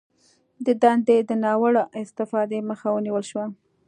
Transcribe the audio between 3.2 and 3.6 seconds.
شوه